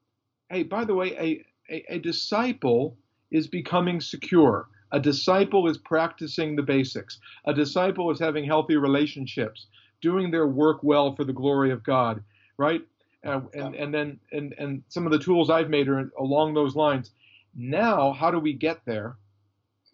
hey, 0.50 0.64
by 0.64 0.84
the 0.84 0.96
way, 0.96 1.16
a, 1.18 1.74
a, 1.74 1.96
a 1.96 2.00
disciple 2.00 2.98
is 3.32 3.48
becoming 3.48 4.02
secure. 4.02 4.68
A 4.92 5.00
disciple 5.00 5.70
is 5.70 5.78
practicing 5.78 6.56
the 6.56 6.64
basics. 6.64 7.20
A 7.46 7.54
disciple 7.54 8.12
is 8.12 8.20
having 8.20 8.44
healthy 8.44 8.76
relationships, 8.76 9.68
doing 10.02 10.32
their 10.32 10.48
work 10.48 10.84
well 10.84 11.16
for 11.16 11.24
the 11.24 11.34
glory 11.34 11.72
of 11.72 11.84
God, 11.84 12.22
right? 12.58 12.82
Uh, 13.24 13.42
and 13.54 13.76
and 13.76 13.94
then 13.94 14.20
and 14.32 14.54
and 14.58 14.84
some 14.90 15.06
of 15.06 15.12
the 15.12 15.20
tools 15.20 15.50
I've 15.50 15.70
made 15.70 15.88
are 15.88 16.12
along 16.20 16.54
those 16.54 16.76
lines. 16.76 17.12
Now, 17.56 18.12
how 18.12 18.32
do 18.32 18.40
we 18.40 18.54
get 18.54 18.84
there? 18.86 19.18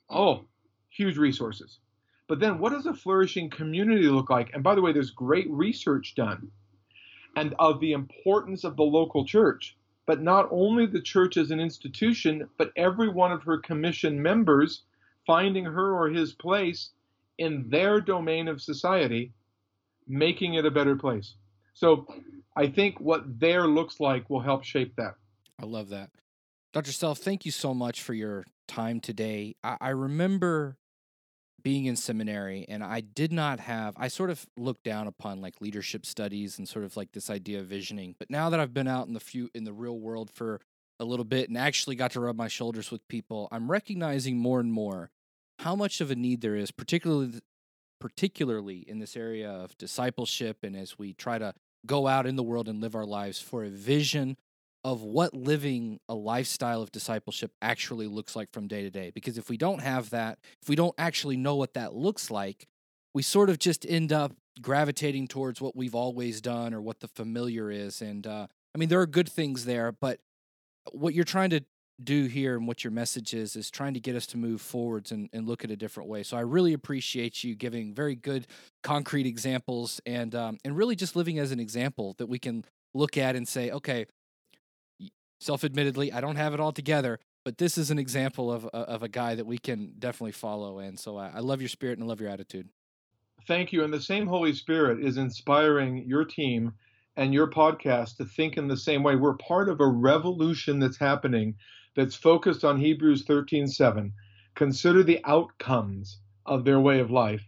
Oh, 0.09 0.45
huge 0.89 1.17
resources. 1.17 1.79
But 2.27 2.39
then, 2.39 2.59
what 2.59 2.71
does 2.71 2.85
a 2.85 2.93
flourishing 2.93 3.49
community 3.49 4.07
look 4.07 4.29
like? 4.29 4.53
And 4.53 4.63
by 4.63 4.75
the 4.75 4.81
way, 4.81 4.93
there's 4.93 5.11
great 5.11 5.49
research 5.49 6.15
done, 6.15 6.51
and 7.37 7.53
of 7.59 7.79
the 7.79 7.91
importance 7.91 8.63
of 8.63 8.75
the 8.75 8.83
local 8.83 9.23
church. 9.23 9.77
But 10.07 10.23
not 10.23 10.47
only 10.49 10.87
the 10.87 11.01
church 11.01 11.37
as 11.37 11.51
an 11.51 11.59
institution, 11.59 12.49
but 12.57 12.71
every 12.75 13.09
one 13.09 13.31
of 13.31 13.43
her 13.43 13.59
commission 13.59 14.19
members 14.19 14.81
finding 15.27 15.65
her 15.65 15.93
or 15.93 16.09
his 16.09 16.33
place 16.33 16.89
in 17.37 17.69
their 17.69 18.01
domain 18.01 18.47
of 18.47 18.59
society, 18.59 19.33
making 20.07 20.55
it 20.55 20.65
a 20.65 20.71
better 20.71 20.95
place. 20.95 21.35
So 21.75 22.07
I 22.55 22.69
think 22.69 22.99
what 22.99 23.39
there 23.39 23.67
looks 23.67 23.99
like 23.99 24.27
will 24.31 24.39
help 24.39 24.63
shape 24.63 24.95
that. 24.95 25.13
I 25.61 25.65
love 25.65 25.89
that. 25.89 26.09
Dr. 26.73 26.91
Self, 26.91 27.19
thank 27.19 27.45
you 27.45 27.51
so 27.51 27.73
much 27.73 28.01
for 28.01 28.15
your 28.15 28.45
time 28.67 28.99
today. 28.99 29.55
I, 29.63 29.77
I 29.79 29.89
remember 29.89 30.77
being 31.63 31.85
in 31.85 31.95
seminary 31.95 32.65
and 32.69 32.83
I 32.83 33.01
did 33.01 33.31
not 33.31 33.59
have 33.59 33.95
I 33.97 34.07
sort 34.07 34.29
of 34.29 34.45
looked 34.57 34.83
down 34.83 35.07
upon 35.07 35.41
like 35.41 35.59
leadership 35.59 36.05
studies 36.05 36.57
and 36.57 36.67
sort 36.67 36.85
of 36.85 36.95
like 36.95 37.11
this 37.11 37.29
idea 37.29 37.59
of 37.59 37.65
visioning. 37.65 38.15
But 38.17 38.29
now 38.29 38.49
that 38.49 38.59
I've 38.59 38.73
been 38.73 38.87
out 38.87 39.07
in 39.07 39.13
the 39.13 39.19
few 39.19 39.49
in 39.53 39.63
the 39.63 39.73
real 39.73 39.99
world 39.99 40.29
for 40.33 40.61
a 40.99 41.05
little 41.05 41.25
bit 41.25 41.49
and 41.49 41.57
actually 41.57 41.95
got 41.95 42.11
to 42.11 42.19
rub 42.19 42.35
my 42.35 42.47
shoulders 42.47 42.91
with 42.91 43.07
people, 43.07 43.47
I'm 43.51 43.71
recognizing 43.71 44.37
more 44.37 44.59
and 44.59 44.71
more 44.71 45.09
how 45.59 45.75
much 45.75 46.01
of 46.01 46.11
a 46.11 46.15
need 46.15 46.41
there 46.41 46.55
is, 46.55 46.71
particularly 46.71 47.39
particularly 47.99 48.77
in 48.87 48.99
this 48.99 49.17
area 49.17 49.49
of 49.49 49.77
discipleship 49.77 50.57
and 50.63 50.75
as 50.75 50.99
we 50.99 51.13
try 51.13 51.39
to 51.39 51.53
go 51.85 52.07
out 52.07 52.27
in 52.27 52.35
the 52.35 52.43
world 52.43 52.67
and 52.67 52.79
live 52.81 52.95
our 52.95 53.05
lives 53.05 53.39
for 53.39 53.63
a 53.63 53.69
vision 53.69 54.37
of 54.83 55.01
what 55.01 55.33
living 55.33 55.99
a 56.07 56.15
lifestyle 56.15 56.81
of 56.81 56.91
discipleship 56.91 57.51
actually 57.61 58.07
looks 58.07 58.35
like 58.35 58.51
from 58.51 58.67
day 58.67 58.83
to 58.83 58.89
day. 58.89 59.11
Because 59.13 59.37
if 59.37 59.49
we 59.49 59.57
don't 59.57 59.81
have 59.81 60.09
that, 60.11 60.39
if 60.61 60.69
we 60.69 60.75
don't 60.75 60.95
actually 60.97 61.37
know 61.37 61.55
what 61.55 61.73
that 61.73 61.93
looks 61.93 62.31
like, 62.31 62.67
we 63.13 63.23
sort 63.23 63.49
of 63.49 63.59
just 63.59 63.85
end 63.87 64.13
up 64.13 64.33
gravitating 64.61 65.27
towards 65.27 65.59
what 65.59 65.75
we've 65.75 65.95
always 65.95 66.41
done 66.41 66.73
or 66.73 66.81
what 66.81 66.99
the 66.99 67.07
familiar 67.07 67.69
is. 67.71 68.01
And 68.01 68.25
uh, 68.25 68.47
I 68.73 68.77
mean, 68.77 68.89
there 68.89 69.01
are 69.01 69.07
good 69.07 69.29
things 69.29 69.65
there, 69.65 69.91
but 69.91 70.19
what 70.91 71.13
you're 71.13 71.25
trying 71.25 71.49
to 71.51 71.61
do 72.03 72.25
here 72.25 72.55
and 72.55 72.67
what 72.67 72.83
your 72.83 72.91
message 72.91 73.33
is 73.33 73.55
is 73.55 73.71
trying 73.71 73.93
to 73.95 73.99
get 73.99 74.15
us 74.15 74.27
to 74.27 74.37
move 74.37 74.61
forwards 74.61 75.11
and, 75.11 75.29
and 75.33 75.47
look 75.47 75.63
at 75.63 75.71
a 75.71 75.75
different 75.75 76.09
way. 76.09 76.21
So 76.21 76.37
I 76.37 76.41
really 76.41 76.73
appreciate 76.73 77.43
you 77.43 77.55
giving 77.55 77.93
very 77.93 78.15
good 78.15 78.45
concrete 78.83 79.25
examples 79.25 79.99
and 80.05 80.35
um, 80.35 80.57
and 80.63 80.77
really 80.77 80.95
just 80.95 81.15
living 81.15 81.39
as 81.39 81.51
an 81.51 81.59
example 81.59 82.15
that 82.19 82.27
we 82.27 82.37
can 82.37 82.63
look 82.93 83.17
at 83.17 83.35
and 83.35 83.47
say, 83.47 83.71
okay, 83.71 84.05
self-admittedly, 85.39 86.11
I 86.11 86.21
don't 86.21 86.35
have 86.35 86.53
it 86.53 86.59
all 86.59 86.71
together, 86.71 87.19
but 87.43 87.57
this 87.57 87.77
is 87.77 87.91
an 87.91 87.99
example 87.99 88.51
of 88.51 88.65
uh, 88.65 88.85
of 88.87 89.03
a 89.03 89.09
guy 89.09 89.35
that 89.35 89.45
we 89.45 89.57
can 89.57 89.93
definitely 89.99 90.33
follow. 90.33 90.79
And 90.79 90.99
so 90.99 91.17
I, 91.17 91.29
I 91.35 91.39
love 91.39 91.61
your 91.61 91.69
spirit 91.69 91.97
and 91.97 92.03
I 92.03 92.07
love 92.07 92.21
your 92.21 92.29
attitude. 92.29 92.69
Thank 93.47 93.71
you. 93.71 93.83
And 93.83 93.93
the 93.93 94.01
same 94.01 94.27
Holy 94.27 94.53
Spirit 94.53 95.03
is 95.03 95.17
inspiring 95.17 96.05
your 96.05 96.25
team 96.25 96.73
and 97.15 97.33
your 97.33 97.49
podcast 97.49 98.17
to 98.17 98.25
think 98.25 98.57
in 98.57 98.67
the 98.67 98.77
same 98.77 99.03
way. 99.03 99.15
We're 99.15 99.37
part 99.37 99.69
of 99.69 99.79
a 99.79 99.87
revolution 99.87 100.79
that's 100.79 100.97
happening 100.97 101.55
that's 101.95 102.15
focused 102.15 102.63
on 102.63 102.77
Hebrews 102.77 103.25
13:7. 103.25 104.11
Consider 104.55 105.03
the 105.03 105.21
outcomes 105.23 106.19
of 106.45 106.65
their 106.65 106.79
way 106.79 106.99
of 106.99 107.11
life. 107.11 107.47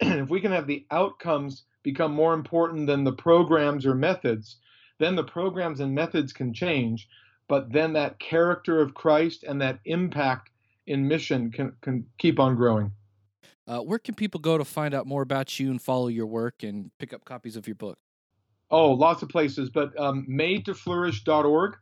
And 0.00 0.20
if 0.20 0.28
we 0.28 0.40
can 0.40 0.52
have 0.52 0.66
the 0.66 0.86
outcomes 0.90 1.64
become 1.82 2.12
more 2.12 2.34
important 2.34 2.86
than 2.86 3.04
the 3.04 3.12
programs 3.12 3.84
or 3.84 3.94
methods, 3.94 4.56
then 5.02 5.16
the 5.16 5.24
programs 5.24 5.80
and 5.80 5.94
methods 5.94 6.32
can 6.32 6.54
change, 6.54 7.08
but 7.48 7.72
then 7.72 7.92
that 7.94 8.18
character 8.18 8.80
of 8.80 8.94
Christ 8.94 9.42
and 9.42 9.60
that 9.60 9.80
impact 9.84 10.50
in 10.86 11.06
mission 11.06 11.50
can, 11.50 11.72
can 11.80 12.06
keep 12.18 12.38
on 12.38 12.56
growing. 12.56 12.92
Uh, 13.66 13.78
where 13.78 13.98
can 13.98 14.14
people 14.14 14.40
go 14.40 14.58
to 14.58 14.64
find 14.64 14.94
out 14.94 15.06
more 15.06 15.22
about 15.22 15.58
you 15.58 15.70
and 15.70 15.80
follow 15.80 16.08
your 16.08 16.26
work 16.26 16.62
and 16.62 16.90
pick 16.98 17.12
up 17.12 17.24
copies 17.24 17.56
of 17.56 17.66
your 17.66 17.76
book? 17.76 17.98
Oh, 18.70 18.90
lots 18.90 19.22
of 19.22 19.28
places, 19.28 19.70
but 19.70 19.98
um, 20.00 20.26
madetoflourish.org 20.28 21.76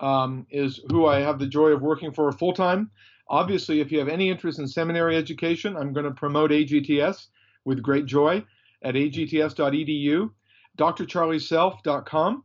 um, 0.00 0.46
is 0.50 0.80
who 0.90 1.06
I 1.06 1.20
have 1.20 1.38
the 1.38 1.46
joy 1.46 1.68
of 1.68 1.80
working 1.80 2.12
for 2.12 2.30
full 2.32 2.52
time. 2.52 2.90
Obviously, 3.28 3.80
if 3.80 3.90
you 3.90 3.98
have 3.98 4.08
any 4.08 4.28
interest 4.28 4.58
in 4.58 4.66
seminary 4.66 5.16
education, 5.16 5.76
I'm 5.76 5.92
going 5.92 6.04
to 6.04 6.10
promote 6.10 6.50
AGTS 6.50 7.28
with 7.64 7.82
great 7.82 8.06
joy 8.06 8.44
at 8.82 8.96
agts.edu, 8.96 10.30
drcharlieself.com. 10.76 12.44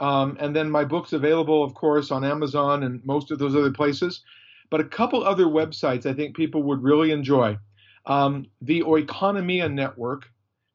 Um, 0.00 0.36
and 0.40 0.56
then 0.56 0.70
my 0.70 0.84
book's 0.84 1.12
available, 1.12 1.62
of 1.62 1.74
course, 1.74 2.10
on 2.10 2.24
Amazon 2.24 2.82
and 2.82 3.04
most 3.04 3.30
of 3.30 3.38
those 3.38 3.54
other 3.54 3.70
places. 3.70 4.22
But 4.70 4.80
a 4.80 4.84
couple 4.84 5.22
other 5.22 5.44
websites 5.44 6.06
I 6.06 6.14
think 6.14 6.34
people 6.34 6.62
would 6.64 6.82
really 6.82 7.10
enjoy. 7.10 7.58
Um, 8.06 8.46
the 8.62 8.82
Oikonomia 8.82 9.70
Network, 9.72 10.30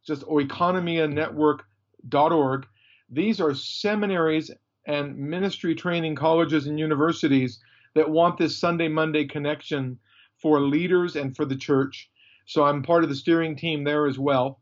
just 0.05 0.22
oikonomianetwork.org. 0.24 2.67
These 3.10 3.41
are 3.41 3.55
seminaries 3.55 4.51
and 4.86 5.17
ministry 5.17 5.74
training 5.74 6.13
colleges 6.15 6.67
and 6.67 6.79
universities 6.79 7.60
that 7.96 8.10
want 8.10 8.38
this 8.38 8.58
Sunday 8.58 8.88
Monday 8.88 9.25
connection 9.25 9.98
for 10.38 10.60
leaders 10.60 11.15
and 11.15 11.36
for 11.36 11.46
the 11.46 11.55
church. 11.55 12.12
So 12.46 12.63
I'm 12.63 12.84
part 12.84 13.03
of 13.03 13.10
the 13.10 13.15
steering 13.15 13.55
team 13.55 13.84
there 13.84 14.05
as 14.05 14.20
well. 14.20 14.60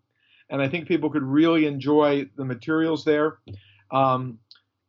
And 0.49 0.61
I 0.61 0.69
think 0.69 0.87
people 0.87 1.09
could 1.09 1.23
really 1.23 1.65
enjoy 1.65 2.29
the 2.37 2.45
materials 2.45 3.03
there. 3.03 3.39
Um, 3.91 4.39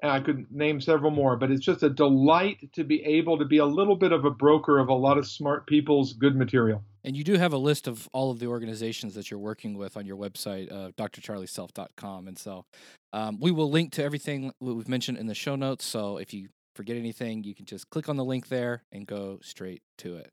and 0.04 0.12
I 0.12 0.20
could 0.20 0.52
name 0.52 0.82
several 0.82 1.10
more, 1.10 1.34
but 1.34 1.50
it's 1.50 1.64
just 1.64 1.82
a 1.82 1.88
delight 1.88 2.70
to 2.74 2.84
be 2.84 3.02
able 3.04 3.38
to 3.38 3.46
be 3.46 3.56
a 3.56 3.64
little 3.64 3.96
bit 3.96 4.12
of 4.12 4.26
a 4.26 4.30
broker 4.30 4.78
of 4.78 4.90
a 4.90 4.94
lot 4.94 5.16
of 5.16 5.26
smart 5.26 5.66
people's 5.66 6.12
good 6.12 6.36
material. 6.36 6.82
And 7.04 7.16
you 7.16 7.24
do 7.24 7.38
have 7.38 7.54
a 7.54 7.56
list 7.56 7.88
of 7.88 8.06
all 8.12 8.30
of 8.30 8.38
the 8.38 8.46
organizations 8.46 9.14
that 9.14 9.30
you're 9.30 9.40
working 9.40 9.78
with 9.78 9.96
on 9.96 10.04
your 10.04 10.18
website, 10.18 10.70
uh, 10.70 10.90
drcharlieself.com. 10.90 12.28
And 12.28 12.38
so 12.38 12.66
um, 13.14 13.40
we 13.40 13.50
will 13.50 13.70
link 13.70 13.92
to 13.92 14.04
everything 14.04 14.52
we've 14.60 14.90
mentioned 14.90 15.16
in 15.16 15.26
the 15.26 15.34
show 15.34 15.56
notes. 15.56 15.86
So 15.86 16.18
if 16.18 16.34
you 16.34 16.50
forget 16.74 16.98
anything, 16.98 17.42
you 17.42 17.54
can 17.54 17.64
just 17.64 17.88
click 17.88 18.06
on 18.10 18.16
the 18.16 18.26
link 18.26 18.48
there 18.48 18.82
and 18.92 19.06
go 19.06 19.38
straight 19.40 19.80
to 19.98 20.16
it. 20.16 20.30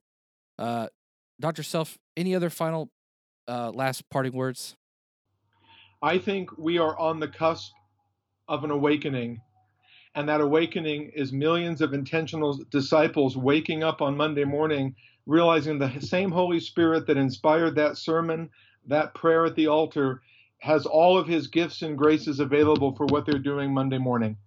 Uh, 0.60 0.88
Dr. 1.40 1.64
Self, 1.64 1.98
any 2.18 2.36
other 2.36 2.50
final 2.50 2.90
uh, 3.48 3.72
last 3.74 4.10
parting 4.10 4.34
words? 4.34 4.76
I 6.04 6.18
think 6.18 6.58
we 6.58 6.78
are 6.78 7.00
on 7.00 7.22
the 7.22 7.30
cusp 7.30 7.72
of 8.50 8.66
an 8.66 8.72
awakening 8.72 9.40
and 10.16 10.28
that 10.28 10.42
awakening 10.42 11.12
is 11.16 11.32
millions 11.32 11.82
of 11.82 11.94
intentional 11.94 12.60
disciples 12.70 13.38
waking 13.38 13.84
up 13.84 14.02
on 14.02 14.18
Monday 14.18 14.44
morning, 14.44 14.96
realizing 15.26 15.80
the 15.80 16.00
same 16.02 16.32
Holy 16.32 16.60
Spirit 16.60 17.08
that 17.08 17.18
inspired 17.18 17.76
that 17.76 17.98
sermon, 17.98 18.50
that 18.88 19.14
prayer 19.14 19.46
at 19.46 19.56
the 19.56 19.68
altar, 19.68 20.22
has 20.60 20.86
all 20.86 21.18
of 21.18 21.28
his 21.28 21.48
gifts 21.48 21.82
and 21.82 21.98
graces 21.98 22.40
available 22.40 22.94
for 22.96 23.06
what 23.08 23.26
they're 23.26 23.40
doing 23.40 23.74
Monday 23.74 23.98
morning. 23.98 24.38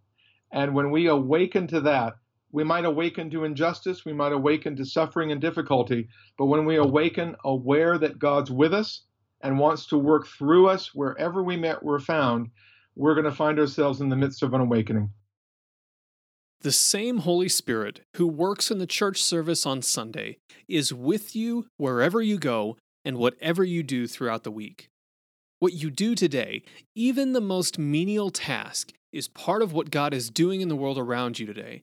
And 0.52 0.74
when 0.74 0.90
we 0.90 1.06
awaken 1.06 1.66
to 1.68 1.80
that, 1.80 2.14
we 2.52 2.62
might 2.62 2.84
awaken 2.84 3.30
to 3.30 3.42
injustice, 3.42 4.04
we 4.04 4.12
might 4.12 4.32
awaken 4.32 4.76
to 4.76 4.84
suffering 4.84 5.32
and 5.32 5.40
difficulty, 5.40 6.08
but 6.38 6.46
when 6.46 6.66
we 6.66 6.76
awaken 6.76 7.34
aware 7.44 7.98
that 7.98 8.20
God's 8.20 8.50
with 8.50 8.72
us 8.72 9.02
and 9.40 9.58
wants 9.58 9.86
to 9.86 9.98
work 9.98 10.28
through 10.28 10.68
us 10.68 10.94
wherever 10.94 11.42
we 11.42 11.56
met, 11.56 11.82
we're 11.82 11.98
found, 11.98 12.50
we're 12.94 13.14
going 13.14 13.24
to 13.24 13.32
find 13.32 13.58
ourselves 13.58 14.00
in 14.00 14.08
the 14.08 14.14
midst 14.14 14.44
of 14.44 14.54
an 14.54 14.60
awakening. 14.60 15.10
The 16.64 16.72
same 16.72 17.18
Holy 17.18 17.50
Spirit 17.50 18.00
who 18.16 18.26
works 18.26 18.70
in 18.70 18.78
the 18.78 18.86
church 18.86 19.22
service 19.22 19.66
on 19.66 19.82
Sunday 19.82 20.38
is 20.66 20.94
with 20.94 21.36
you 21.36 21.66
wherever 21.76 22.22
you 22.22 22.38
go 22.38 22.78
and 23.04 23.18
whatever 23.18 23.62
you 23.62 23.82
do 23.82 24.06
throughout 24.06 24.44
the 24.44 24.50
week. 24.50 24.88
What 25.58 25.74
you 25.74 25.90
do 25.90 26.14
today, 26.14 26.62
even 26.96 27.34
the 27.34 27.42
most 27.42 27.78
menial 27.78 28.30
task, 28.30 28.94
is 29.12 29.28
part 29.28 29.60
of 29.60 29.74
what 29.74 29.90
God 29.90 30.14
is 30.14 30.30
doing 30.30 30.62
in 30.62 30.68
the 30.70 30.74
world 30.74 30.96
around 30.96 31.38
you 31.38 31.44
today. 31.44 31.82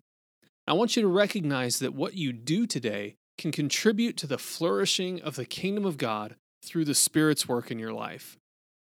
I 0.67 0.73
want 0.73 0.95
you 0.95 1.03
to 1.03 1.07
recognize 1.07 1.77
that 1.77 1.93
what 1.93 2.15
you 2.15 2.33
do 2.33 2.65
today 2.65 3.13
can 3.37 3.51
contribute 3.51 4.17
to 4.17 4.25
the 4.25 4.39
flourishing 4.39 5.21
of 5.21 5.35
the 5.35 5.45
kingdom 5.45 5.85
of 5.85 5.99
God 5.99 6.33
through 6.65 6.85
the 6.85 6.95
Spirit's 6.95 7.47
work 7.47 7.69
in 7.69 7.77
your 7.77 7.93
life. 7.93 8.35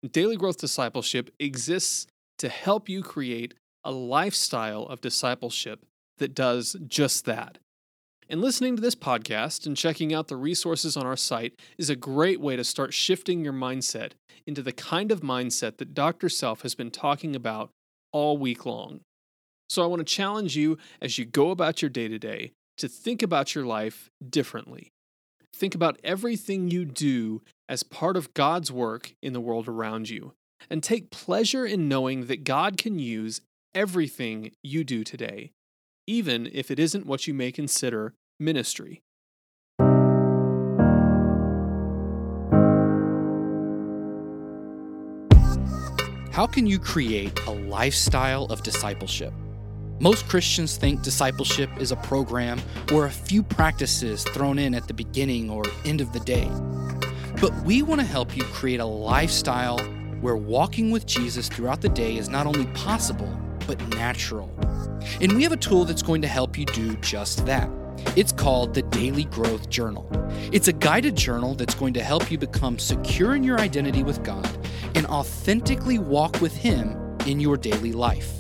Daily 0.08 0.38
Growth 0.38 0.60
Discipleship 0.60 1.32
exists 1.40 2.06
to 2.38 2.50
help 2.50 2.88
you 2.88 3.02
create 3.02 3.56
a 3.84 3.92
lifestyle 3.92 4.84
of 4.84 5.02
discipleship 5.02 5.87
that 6.18 6.36
does 6.36 6.76
just 6.88 7.26
that. 7.26 7.58
And 8.30 8.42
listening 8.42 8.76
to 8.76 8.82
this 8.82 8.96
podcast 8.96 9.66
and 9.66 9.78
checking 9.78 10.14
out 10.14 10.28
the 10.28 10.36
resources 10.36 10.98
on 10.98 11.06
our 11.06 11.16
site 11.16 11.54
is 11.78 11.90
a 11.90 11.96
great 11.96 12.42
way 12.42 12.56
to 12.58 12.64
start 12.64 12.94
shifting 12.94 13.44
your 13.44 13.54
mindset 13.54 14.12
into 14.46 14.62
the 14.62 14.74
kind 14.74 15.12
of 15.12 15.22
mindset 15.22 15.78
that 15.78 15.94
Dr. 15.94 16.28
Self 16.28 16.62
has 16.64 16.76
been 16.76 16.92
talking 16.92 17.36
about 17.36 17.70
all 18.12 18.38
week 18.38 18.66
long. 18.66 19.00
So 19.70 19.84
I 19.84 19.88
want 19.88 20.00
to 20.00 20.14
challenge 20.14 20.58
you 20.58 20.78
as 21.02 21.18
you 21.18 21.26
go 21.26 21.52
about 21.52 21.82
your 21.82 21.90
day 21.90 22.08
to 22.08 22.20
day 22.20 22.52
to 22.78 22.88
think 22.88 23.22
about 23.22 23.56
your 23.56 23.66
life 23.66 24.10
differently. 24.30 24.90
Think 25.54 25.74
about 25.74 26.00
everything 26.04 26.70
you 26.70 26.86
do 26.86 27.42
as 27.68 27.84
part 27.84 28.16
of 28.16 28.34
God's 28.34 28.72
work 28.72 29.14
in 29.22 29.34
the 29.34 29.42
world 29.42 29.68
around 29.68 30.10
you, 30.10 30.34
and 30.70 30.84
take 30.84 31.12
pleasure 31.12 31.66
in 31.66 31.90
knowing 31.90 32.28
that 32.28 32.44
God 32.44 32.78
can 32.78 33.00
use 33.00 33.42
everything 33.74 34.52
you 34.64 34.84
do 34.84 35.04
today, 35.04 35.52
even 36.08 36.50
if 36.54 36.72
it 36.72 36.80
isn't 36.80 37.06
what 37.06 37.28
you 37.28 37.34
may 37.34 37.52
consider 37.52 38.16
ministry. 38.40 39.04
How 46.32 46.46
can 46.46 46.68
you 46.68 46.80
create 46.80 47.38
a 47.48 47.52
lifestyle 47.52 48.46
of 48.46 48.64
discipleship? 48.64 49.34
Most 50.00 50.28
Christians 50.30 50.78
think 50.78 51.02
discipleship 51.02 51.70
is 51.80 51.92
a 51.92 51.96
program 51.96 52.62
or 52.94 53.08
a 53.08 53.12
few 53.12 53.42
practices 53.42 54.24
thrown 54.24 54.60
in 54.60 54.76
at 54.76 54.88
the 54.88 54.94
beginning 54.94 55.50
or 55.50 55.64
end 55.84 56.00
of 56.00 56.14
the 56.14 56.20
day. 56.20 56.48
But 57.42 57.52
we 57.64 57.82
want 57.82 58.02
to 58.02 58.08
help 58.08 58.38
you 58.38 58.44
create 58.44 58.80
a 58.80 58.86
lifestyle 58.86 59.80
where 60.22 60.38
walking 60.38 60.92
with 60.92 61.08
Jesus 61.08 61.50
throughout 61.50 61.82
the 61.82 61.90
day 61.90 62.18
is 62.18 62.30
not 62.30 62.46
only 62.46 62.68
possible, 62.68 63.36
but 63.68 63.86
natural. 63.90 64.50
And 65.22 65.34
we 65.34 65.44
have 65.44 65.52
a 65.52 65.58
tool 65.58 65.86
that's 65.86 66.02
going 66.02 66.22
to 66.24 66.28
help 66.28 66.58
you 66.58 66.66
do 66.66 66.96
just 66.98 67.46
that. 67.46 67.70
It's 68.16 68.32
called 68.32 68.74
the 68.74 68.82
Daily 68.84 69.26
Growth 69.26 69.70
Journal. 69.70 70.10
It's 70.52 70.68
a 70.68 70.74
guided 70.74 71.16
journal 71.16 71.56
that's 71.56 71.76
going 71.76 71.94
to 71.94 72.04
help 72.04 72.32
you 72.32 72.38
become 72.38 72.80
secure 72.80 73.36
in 73.36 73.44
your 73.44 73.60
identity 73.60 74.04
with 74.04 74.24
God 74.24 74.50
and 74.96 75.06
authentically 75.08 76.00
walk 76.00 76.40
with 76.42 76.56
Him 76.56 76.98
in 77.26 77.40
your 77.40 77.58
daily 77.58 77.92
life. 77.92 78.32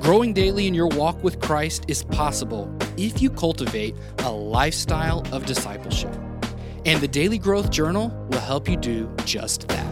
Growing 0.00 0.32
daily 0.32 0.66
in 0.66 0.74
your 0.74 0.88
walk 0.88 1.22
with 1.22 1.40
Christ 1.40 1.84
is 1.88 2.04
possible 2.04 2.74
if 2.96 3.22
you 3.22 3.30
cultivate 3.30 3.94
a 4.18 4.30
lifestyle 4.30 5.24
of 5.32 5.46
discipleship. 5.46 6.14
And 6.84 7.00
the 7.00 7.08
Daily 7.08 7.38
Growth 7.38 7.70
Journal 7.70 8.08
will 8.30 8.40
help 8.40 8.68
you 8.68 8.76
do 8.76 9.14
just 9.24 9.68
that. 9.68 9.91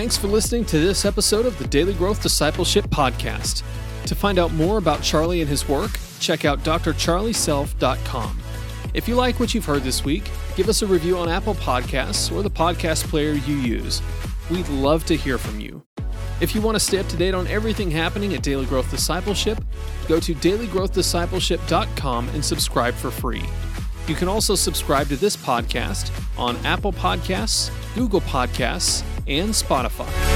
Thanks 0.00 0.16
for 0.16 0.28
listening 0.28 0.64
to 0.64 0.78
this 0.78 1.04
episode 1.04 1.44
of 1.44 1.58
the 1.58 1.68
Daily 1.68 1.92
Growth 1.92 2.22
Discipleship 2.22 2.86
Podcast. 2.86 3.62
To 4.06 4.14
find 4.14 4.38
out 4.38 4.50
more 4.54 4.78
about 4.78 5.02
Charlie 5.02 5.42
and 5.42 5.48
his 5.50 5.68
work, 5.68 5.90
check 6.20 6.46
out 6.46 6.60
drcharlieself.com. 6.60 8.42
If 8.94 9.06
you 9.06 9.14
like 9.14 9.38
what 9.38 9.52
you've 9.52 9.66
heard 9.66 9.82
this 9.82 10.02
week, 10.02 10.30
give 10.56 10.70
us 10.70 10.80
a 10.80 10.86
review 10.86 11.18
on 11.18 11.28
Apple 11.28 11.52
Podcasts 11.52 12.34
or 12.34 12.42
the 12.42 12.50
podcast 12.50 13.08
player 13.08 13.32
you 13.32 13.56
use. 13.56 14.00
We'd 14.50 14.70
love 14.70 15.04
to 15.04 15.14
hear 15.14 15.36
from 15.36 15.60
you. 15.60 15.84
If 16.40 16.54
you 16.54 16.62
want 16.62 16.76
to 16.76 16.80
stay 16.80 16.98
up 16.98 17.08
to 17.08 17.18
date 17.18 17.34
on 17.34 17.46
everything 17.48 17.90
happening 17.90 18.32
at 18.32 18.42
Daily 18.42 18.64
Growth 18.64 18.90
Discipleship, 18.90 19.62
go 20.08 20.18
to 20.18 20.34
dailygrowthdiscipleship.com 20.34 22.28
and 22.30 22.42
subscribe 22.42 22.94
for 22.94 23.10
free. 23.10 23.44
You 24.08 24.14
can 24.14 24.28
also 24.28 24.54
subscribe 24.54 25.08
to 25.08 25.16
this 25.16 25.36
podcast 25.36 26.10
on 26.38 26.56
Apple 26.64 26.94
Podcasts, 26.94 27.70
Google 27.94 28.22
Podcasts, 28.22 29.04
and 29.26 29.50
Spotify. 29.50 30.29